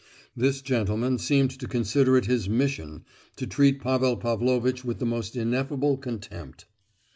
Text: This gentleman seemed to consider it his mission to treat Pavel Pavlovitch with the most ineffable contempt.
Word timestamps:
This 0.35 0.63
gentleman 0.63 1.19
seemed 1.19 1.51
to 1.59 1.67
consider 1.67 2.17
it 2.17 2.25
his 2.25 2.49
mission 2.49 3.03
to 3.35 3.45
treat 3.45 3.79
Pavel 3.79 4.17
Pavlovitch 4.17 4.83
with 4.83 4.97
the 4.97 5.05
most 5.05 5.35
ineffable 5.35 5.95
contempt. 5.95 6.65